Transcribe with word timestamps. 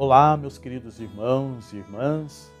Olá, 0.00 0.36
meus 0.36 0.58
queridos 0.58 1.00
irmãos 1.00 1.72
e 1.72 1.78
irmãs. 1.78 2.54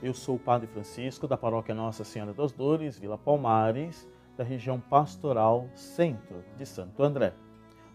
Eu 0.00 0.14
sou 0.14 0.36
o 0.36 0.38
Padre 0.38 0.68
Francisco 0.68 1.26
da 1.26 1.36
Paróquia 1.36 1.74
Nossa 1.74 2.04
Senhora 2.04 2.32
das 2.32 2.52
Dores, 2.52 2.96
Vila 2.96 3.18
Palmares, 3.18 4.08
da 4.36 4.44
região 4.44 4.78
pastoral 4.78 5.68
Centro 5.74 6.44
de 6.56 6.64
Santo 6.64 7.02
André. 7.02 7.32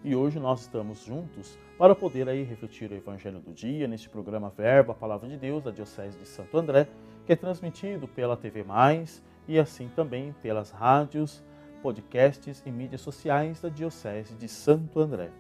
E 0.04 0.14
hoje 0.14 0.38
nós 0.38 0.64
estamos 0.64 1.06
juntos 1.06 1.58
para 1.78 1.96
poder 1.96 2.28
aí 2.28 2.44
refletir 2.44 2.92
o 2.92 2.94
Evangelho 2.94 3.40
do 3.40 3.54
dia 3.54 3.88
neste 3.88 4.10
programa 4.10 4.50
Verbo, 4.50 4.92
a 4.92 4.96
Palavra 4.96 5.30
de 5.30 5.38
Deus 5.38 5.64
da 5.64 5.72
Diocese 5.72 6.20
de 6.20 6.28
Santo 6.28 6.58
André, 6.58 6.86
que 7.26 7.32
é 7.32 7.38
transmitido 7.38 8.06
pela 8.06 8.36
TV 8.36 8.66
Mais 8.66 9.24
e 9.48 9.58
assim 9.58 9.90
também 9.96 10.36
pelas 10.42 10.72
rádios, 10.72 11.42
podcasts 11.82 12.62
e 12.66 12.70
mídias 12.70 13.00
sociais 13.00 13.62
da 13.62 13.70
Diocese 13.70 14.36
de 14.36 14.50
Santo 14.50 15.00
André. 15.00 15.32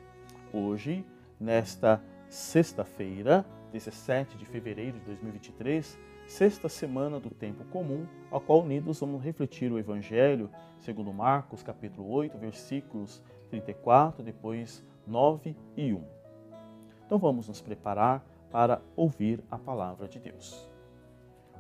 Hoje, 0.54 1.06
nesta 1.38 2.02
sexta-feira, 2.30 3.46
17 3.72 4.38
de 4.38 4.46
fevereiro 4.46 5.00
de 5.00 5.06
2023, 5.06 5.98
sexta 6.28 6.68
semana 6.68 7.20
do 7.20 7.30
tempo 7.30 7.64
comum, 7.66 8.06
a 8.32 8.40
qual 8.40 8.62
unidos 8.62 9.00
vamos 9.00 9.24
refletir 9.24 9.72
o 9.72 9.80
Evangelho 9.80 10.50
segundo 10.80 11.14
Marcos, 11.14 11.62
capítulo 11.62 12.10
8, 12.10 12.38
versículos 12.38 13.22
34, 13.50 14.24
depois 14.24 14.84
9 15.06 15.56
e 15.76 15.94
1. 15.94 16.04
Então 17.06 17.18
vamos 17.18 17.48
nos 17.48 17.62
preparar 17.62 18.24
para 18.52 18.82
ouvir 18.96 19.44
a 19.50 19.58
palavra 19.58 20.08
de 20.08 20.20
Deus. 20.20 20.68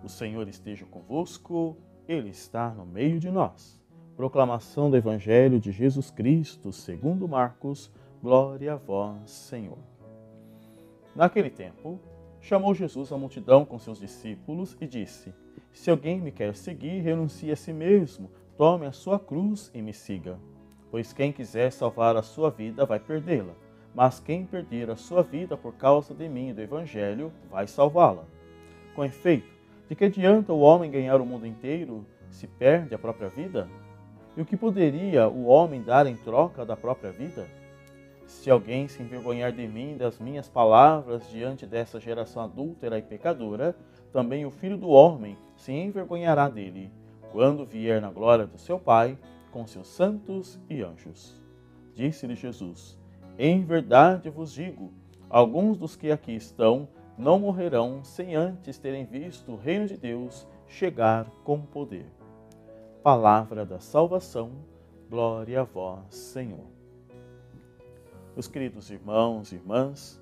O 0.03 0.09
Senhor 0.09 0.47
esteja 0.47 0.85
convosco, 0.85 1.77
Ele 2.07 2.29
está 2.29 2.69
no 2.69 2.85
meio 2.85 3.19
de 3.19 3.29
nós. 3.29 3.79
Proclamação 4.15 4.89
do 4.89 4.97
Evangelho 4.97 5.59
de 5.59 5.71
Jesus 5.71 6.09
Cristo, 6.11 6.71
segundo 6.71 7.27
Marcos, 7.27 7.91
glória 8.21 8.73
a 8.73 8.75
vós, 8.75 9.29
Senhor. 9.29 9.98
Naquele 11.15 11.49
tempo, 11.49 11.99
chamou 12.39 12.73
Jesus 12.73 13.11
a 13.11 13.17
multidão 13.17 13.65
com 13.65 13.79
seus 13.79 13.99
discípulos 13.99 14.77
e 14.79 14.87
disse: 14.87 15.33
Se 15.71 15.89
alguém 15.89 16.19
me 16.19 16.31
quer 16.31 16.55
seguir, 16.55 17.01
renuncie 17.01 17.51
a 17.51 17.55
si 17.55 17.73
mesmo, 17.73 18.29
tome 18.57 18.85
a 18.85 18.91
sua 18.91 19.19
cruz 19.19 19.71
e 19.73 19.81
me 19.81 19.93
siga. 19.93 20.39
Pois 20.91 21.13
quem 21.13 21.31
quiser 21.31 21.71
salvar 21.71 22.15
a 22.15 22.21
sua 22.21 22.49
vida 22.49 22.85
vai 22.85 22.99
perdê-la, 22.99 23.53
mas 23.93 24.19
quem 24.19 24.45
perder 24.45 24.89
a 24.89 24.95
sua 24.95 25.21
vida 25.21 25.57
por 25.57 25.73
causa 25.73 26.13
de 26.13 26.27
mim 26.27 26.49
e 26.49 26.53
do 26.53 26.61
Evangelho 26.61 27.31
vai 27.49 27.67
salvá-la. 27.67 28.25
Com 28.95 29.05
efeito, 29.05 29.47
de 29.87 29.95
que 29.95 30.05
adianta 30.05 30.53
o 30.53 30.59
homem 30.59 30.91
ganhar 30.91 31.19
o 31.19 31.25
mundo 31.25 31.45
inteiro 31.45 32.05
se 32.29 32.47
perde 32.47 32.93
a 32.93 32.99
própria 32.99 33.29
vida? 33.29 33.67
E 34.37 34.41
o 34.41 34.45
que 34.45 34.55
poderia 34.55 35.27
o 35.27 35.45
homem 35.45 35.81
dar 35.81 36.05
em 36.05 36.15
troca 36.15 36.65
da 36.65 36.77
própria 36.77 37.11
vida? 37.11 37.47
Se 38.29 38.51
alguém 38.51 38.87
se 38.87 39.01
envergonhar 39.01 39.51
de 39.51 39.67
mim 39.67 39.97
das 39.97 40.19
minhas 40.19 40.47
palavras 40.47 41.27
diante 41.31 41.65
dessa 41.65 41.99
geração 41.99 42.43
adúltera 42.43 42.99
e 42.99 43.01
pecadora, 43.01 43.75
também 44.13 44.45
o 44.45 44.51
filho 44.51 44.77
do 44.77 44.87
homem 44.87 45.35
se 45.57 45.71
envergonhará 45.71 46.47
dele, 46.47 46.91
quando 47.31 47.65
vier 47.65 47.99
na 47.99 48.11
glória 48.11 48.45
do 48.45 48.59
seu 48.59 48.77
Pai 48.77 49.17
com 49.51 49.65
seus 49.65 49.87
santos 49.87 50.59
e 50.69 50.83
anjos. 50.83 51.41
Disse-lhe 51.95 52.35
Jesus: 52.35 52.99
Em 53.37 53.65
verdade 53.65 54.29
vos 54.29 54.53
digo, 54.53 54.93
alguns 55.27 55.75
dos 55.75 55.95
que 55.95 56.11
aqui 56.11 56.35
estão 56.35 56.87
não 57.17 57.39
morrerão 57.39 58.03
sem 58.03 58.35
antes 58.35 58.77
terem 58.77 59.05
visto 59.05 59.53
o 59.53 59.57
reino 59.57 59.87
de 59.87 59.97
Deus 59.97 60.47
chegar 60.67 61.25
com 61.43 61.59
poder. 61.59 62.05
Palavra 63.01 63.65
da 63.65 63.79
salvação, 63.79 64.51
glória 65.09 65.61
a 65.61 65.63
vós, 65.63 66.15
Senhor. 66.15 66.78
Meus 68.39 68.47
queridos 68.47 68.89
irmãos 68.89 69.51
e 69.51 69.55
irmãs, 69.55 70.17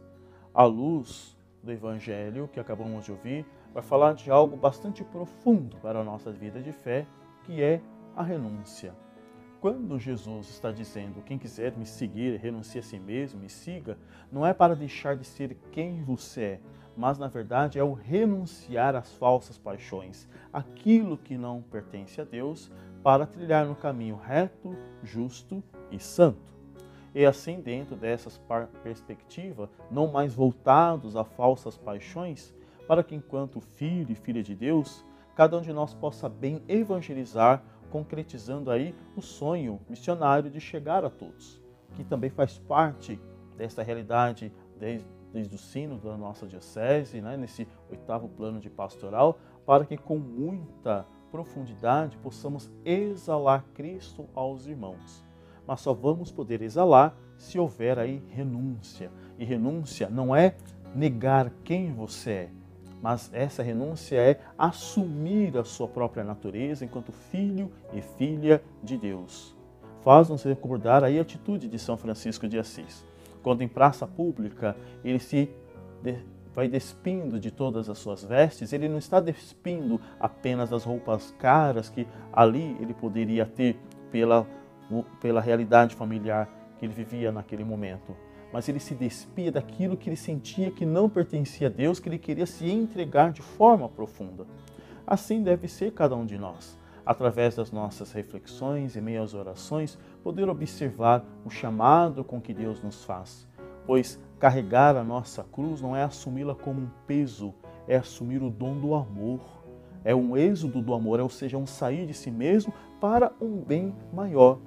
a 0.51 0.63
luz 0.63 1.37
do 1.61 1.71
Evangelho 1.71 2.49
que 2.51 2.59
acabamos 2.59 3.05
de 3.05 3.11
ouvir 3.11 3.45
vai 3.71 3.83
falar 3.83 4.15
de 4.15 4.31
algo 4.31 4.57
bastante 4.57 5.03
profundo 5.03 5.77
para 5.83 5.99
a 5.99 6.03
nossa 6.03 6.31
vida 6.31 6.59
de 6.59 6.71
fé, 6.71 7.05
que 7.43 7.61
é 7.61 7.79
a 8.15 8.23
renúncia. 8.23 8.95
Quando 9.61 9.99
Jesus 9.99 10.49
está 10.49 10.71
dizendo, 10.71 11.21
quem 11.21 11.37
quiser 11.37 11.77
me 11.77 11.85
seguir, 11.85 12.39
renuncie 12.39 12.79
a 12.79 12.81
si 12.81 12.97
mesmo, 12.97 13.39
me 13.39 13.49
siga, 13.49 13.99
não 14.31 14.43
é 14.43 14.51
para 14.51 14.75
deixar 14.75 15.15
de 15.15 15.23
ser 15.23 15.55
quem 15.71 16.01
você 16.03 16.41
é, 16.41 16.59
mas 16.97 17.19
na 17.19 17.27
verdade 17.27 17.77
é 17.77 17.83
o 17.83 17.93
renunciar 17.93 18.95
às 18.95 19.13
falsas 19.13 19.59
paixões, 19.59 20.27
aquilo 20.51 21.19
que 21.19 21.37
não 21.37 21.61
pertence 21.61 22.19
a 22.19 22.23
Deus, 22.23 22.71
para 23.03 23.27
trilhar 23.27 23.67
no 23.67 23.75
caminho 23.75 24.15
reto, 24.15 24.75
justo 25.03 25.63
e 25.91 25.99
santo. 25.99 26.56
E 27.17 27.25
assim, 27.25 27.59
dentro 27.59 27.95
dessas 27.95 28.39
perspectiva, 28.83 29.71
não 29.89 30.05
mais 30.05 30.35
voltados 30.35 31.15
a 31.15 31.23
falsas 31.23 31.75
paixões, 31.75 32.53
para 32.87 33.03
que 33.03 33.15
enquanto 33.15 33.59
filho 33.59 34.11
e 34.11 34.13
filha 34.13 34.43
de 34.43 34.53
Deus, 34.53 35.03
cada 35.35 35.57
um 35.57 35.61
de 35.61 35.73
nós 35.73 35.95
possa 35.95 36.29
bem 36.29 36.61
evangelizar, 36.67 37.63
concretizando 37.89 38.69
aí 38.69 38.93
o 39.15 39.21
sonho 39.23 39.81
missionário 39.89 40.51
de 40.51 40.59
chegar 40.59 41.03
a 41.03 41.09
todos, 41.09 41.59
que 41.95 42.03
também 42.03 42.29
faz 42.29 42.59
parte 42.59 43.19
dessa 43.55 43.81
realidade 43.81 44.53
desde, 44.79 45.07
desde 45.33 45.55
o 45.55 45.57
sino 45.57 45.97
da 45.97 46.15
nossa 46.15 46.45
diocese, 46.45 47.19
né, 47.19 47.35
nesse 47.35 47.67
oitavo 47.89 48.29
plano 48.29 48.59
de 48.59 48.69
pastoral, 48.69 49.39
para 49.65 49.87
que 49.87 49.97
com 49.97 50.19
muita 50.19 51.03
profundidade 51.31 52.15
possamos 52.19 52.71
exalar 52.85 53.65
Cristo 53.73 54.29
aos 54.35 54.67
irmãos 54.67 55.25
mas 55.67 55.81
só 55.81 55.93
vamos 55.93 56.31
poder 56.31 56.61
exalar 56.61 57.15
se 57.37 57.59
houver 57.59 57.99
aí 57.99 58.23
renúncia. 58.29 59.11
E 59.37 59.45
renúncia 59.45 60.09
não 60.09 60.35
é 60.35 60.55
negar 60.95 61.51
quem 61.63 61.93
você 61.93 62.31
é, 62.31 62.49
mas 63.01 63.29
essa 63.33 63.61
renúncia 63.61 64.15
é 64.15 64.39
assumir 64.57 65.57
a 65.57 65.63
sua 65.63 65.87
própria 65.87 66.23
natureza 66.23 66.83
enquanto 66.83 67.11
filho 67.11 67.71
e 67.93 68.01
filha 68.01 68.61
de 68.83 68.97
Deus. 68.97 69.55
Faz-nos 70.03 70.43
recordar 70.43 71.03
aí 71.03 71.19
a 71.19 71.21
atitude 71.21 71.67
de 71.67 71.77
São 71.77 71.97
Francisco 71.97 72.47
de 72.47 72.57
Assis. 72.57 73.05
Quando 73.43 73.61
em 73.61 73.67
praça 73.67 74.07
pública 74.07 74.75
ele 75.03 75.19
se 75.19 75.49
vai 76.53 76.67
despindo 76.67 77.39
de 77.39 77.51
todas 77.51 77.87
as 77.87 77.99
suas 77.99 78.23
vestes, 78.23 78.73
ele 78.73 78.89
não 78.89 78.97
está 78.97 79.19
despindo 79.19 80.01
apenas 80.19 80.69
das 80.69 80.83
roupas 80.83 81.31
caras 81.37 81.89
que 81.89 82.07
ali 82.33 82.75
ele 82.79 82.93
poderia 82.93 83.45
ter 83.45 83.77
pela 84.11 84.47
pela 85.19 85.41
realidade 85.41 85.95
familiar 85.95 86.49
que 86.77 86.85
ele 86.85 86.93
vivia 86.93 87.31
naquele 87.31 87.63
momento. 87.63 88.15
Mas 88.51 88.69
ele 88.69 88.79
se 88.79 88.95
despia 88.95 89.51
daquilo 89.51 89.97
que 89.97 90.09
ele 90.09 90.15
sentia 90.15 90.71
que 90.71 90.85
não 90.85 91.09
pertencia 91.09 91.67
a 91.67 91.71
Deus, 91.71 91.99
que 91.99 92.07
ele 92.07 92.17
queria 92.17 92.45
se 92.45 92.69
entregar 92.69 93.31
de 93.31 93.41
forma 93.41 93.89
profunda. 93.89 94.45
Assim 95.05 95.43
deve 95.43 95.67
ser 95.67 95.91
cada 95.91 96.15
um 96.15 96.25
de 96.25 96.37
nós. 96.37 96.77
Através 97.05 97.55
das 97.55 97.71
nossas 97.71 98.11
reflexões 98.11 98.95
e 98.95 99.01
meias 99.01 99.33
orações, 99.33 99.97
poder 100.23 100.49
observar 100.49 101.23
o 101.45 101.49
chamado 101.49 102.23
com 102.23 102.41
que 102.41 102.53
Deus 102.53 102.81
nos 102.81 103.03
faz. 103.03 103.47
Pois 103.85 104.21
carregar 104.39 104.95
a 104.97 105.03
nossa 105.03 105.43
cruz 105.43 105.81
não 105.81 105.95
é 105.95 106.03
assumi-la 106.03 106.53
como 106.53 106.81
um 106.81 106.89
peso, 107.05 107.53
é 107.87 107.95
assumir 107.95 108.43
o 108.43 108.49
dom 108.49 108.77
do 108.77 108.93
amor. 108.93 109.39
É 110.03 110.13
um 110.13 110.37
êxodo 110.37 110.81
do 110.81 110.93
amor, 110.93 111.19
ou 111.19 111.29
seja, 111.29 111.57
um 111.57 111.65
sair 111.65 112.05
de 112.05 112.13
si 112.13 112.29
mesmo 112.29 112.73
para 112.99 113.31
um 113.41 113.57
bem 113.57 113.95
maior 114.13 114.59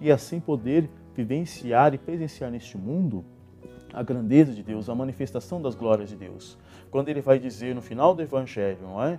e 0.00 0.10
assim 0.10 0.40
poder 0.40 0.88
vivenciar 1.14 1.94
e 1.94 1.98
presenciar 1.98 2.50
neste 2.50 2.78
mundo 2.78 3.24
a 3.92 4.02
grandeza 4.02 4.52
de 4.52 4.62
Deus, 4.62 4.88
a 4.88 4.94
manifestação 4.94 5.60
das 5.60 5.74
glórias 5.74 6.10
de 6.10 6.16
Deus. 6.16 6.58
Quando 6.90 7.08
ele 7.08 7.20
vai 7.20 7.38
dizer 7.38 7.74
no 7.74 7.82
final 7.82 8.14
do 8.14 8.22
Evangelho, 8.22 8.78
não 8.82 9.02
é? 9.02 9.18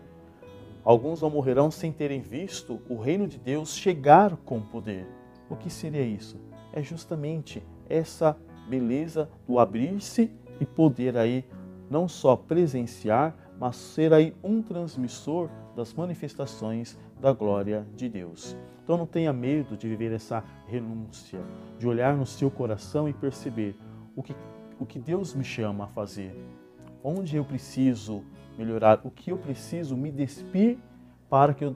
Alguns 0.84 1.22
não 1.22 1.29
morrerão 1.29 1.69
sem 1.69 1.92
terem 1.92 2.21
visto 2.21 2.80
o 2.89 2.95
reino 2.95 3.27
de 3.27 3.38
Deus 3.38 3.75
chegar 3.75 4.36
com 4.38 4.62
poder. 4.62 5.06
O 5.50 5.56
que 5.56 5.69
seria 5.69 6.04
isso? 6.04 6.38
É 6.71 6.81
justamente 6.81 7.62
essa 7.89 8.38
beleza 8.69 9.30
do 9.48 9.59
abrir-se 9.59 10.31
e 10.59 10.65
poder 10.65 11.18
aí 11.18 11.44
não 11.89 12.07
só 12.07 12.36
presenciar, 12.36 13.36
mas 13.59 13.75
ser 13.75 14.13
aí 14.13 14.33
um 14.44 14.62
transmissor 14.62 15.50
das 15.75 15.94
manifestações 15.94 16.98
da 17.19 17.33
glória 17.33 17.86
de 17.95 18.07
Deus. 18.07 18.56
Então 18.83 18.98
não 18.98 19.06
tenha 19.06 19.31
medo 19.33 19.77
de 19.77 19.88
viver 19.88 20.12
essa 20.12 20.44
renúncia, 20.66 21.39
de 21.77 21.88
olhar 21.88 22.16
no 22.16 22.25
seu 22.25 22.50
coração 22.50 23.07
e 23.07 23.13
perceber 23.13 23.75
o 24.16 24.24
que, 24.24 24.36
o 24.80 24.86
que 24.86 24.98
Deus 24.98 25.36
me 25.36 25.44
chama 25.44 25.83
a 25.83 25.88
fazer, 25.88 26.36
onde 27.04 27.36
eu 27.36 27.45
preciso 27.45 28.24
melhorar, 28.57 29.01
o 29.04 29.12
que 29.12 29.31
eu 29.31 29.38
preciso 29.38 29.95
me 29.95 30.12
despir 30.12 30.77
para 31.30 31.54
que 31.54 31.66
eu 31.66 31.75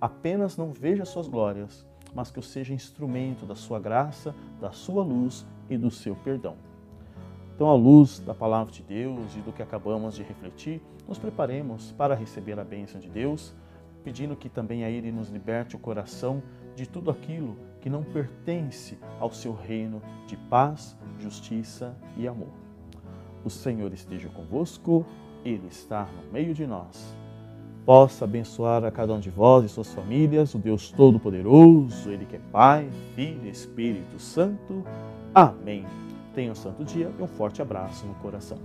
apenas 0.00 0.56
não 0.56 0.72
veja 0.72 1.04
suas 1.04 1.28
glórias, 1.28 1.86
mas 2.14 2.30
que 2.30 2.38
eu 2.38 2.42
seja 2.42 2.74
instrumento 2.74 3.46
da 3.46 3.54
sua 3.54 3.78
graça, 3.78 4.34
da 4.60 4.72
sua 4.72 5.02
luz 5.02 5.46
e 5.68 5.76
do 5.76 5.90
seu 5.90 6.16
perdão. 6.16 6.56
Então, 7.54 7.68
à 7.68 7.74
luz 7.74 8.20
da 8.20 8.34
palavra 8.34 8.72
de 8.72 8.82
Deus 8.82 9.36
e 9.36 9.40
do 9.40 9.52
que 9.52 9.62
acabamos 9.62 10.14
de 10.14 10.22
refletir, 10.22 10.80
nos 11.06 11.18
preparemos 11.18 11.92
para 11.92 12.14
receber 12.14 12.58
a 12.58 12.64
bênção 12.64 12.98
de 12.98 13.08
Deus 13.08 13.54
pedindo 14.02 14.36
que 14.36 14.48
também 14.48 14.84
a 14.84 14.90
Ele 14.90 15.12
nos 15.12 15.28
liberte 15.28 15.76
o 15.76 15.78
coração 15.78 16.42
de 16.74 16.88
tudo 16.88 17.10
aquilo 17.10 17.56
que 17.80 17.90
não 17.90 18.02
pertence 18.02 18.98
ao 19.18 19.32
seu 19.32 19.54
reino 19.54 20.02
de 20.26 20.36
paz, 20.36 20.96
justiça 21.18 21.96
e 22.16 22.26
amor. 22.26 22.52
O 23.44 23.50
Senhor 23.50 23.92
esteja 23.92 24.28
convosco, 24.28 25.04
Ele 25.44 25.66
está 25.66 26.06
no 26.06 26.32
meio 26.32 26.52
de 26.54 26.66
nós. 26.66 27.16
Possa 27.84 28.24
abençoar 28.24 28.84
a 28.84 28.90
cada 28.90 29.14
um 29.14 29.20
de 29.20 29.30
vós 29.30 29.64
e 29.64 29.68
suas 29.68 29.92
famílias, 29.92 30.54
o 30.54 30.58
Deus 30.58 30.90
Todo-Poderoso, 30.90 32.10
Ele 32.10 32.26
que 32.26 32.36
é 32.36 32.40
Pai, 32.52 32.88
Filho 33.14 33.46
e 33.46 33.50
Espírito 33.50 34.18
Santo. 34.18 34.84
Amém. 35.34 35.86
Tenha 36.34 36.52
um 36.52 36.54
santo 36.54 36.84
dia 36.84 37.10
e 37.18 37.22
um 37.22 37.26
forte 37.26 37.62
abraço 37.62 38.06
no 38.06 38.14
coração. 38.16 38.58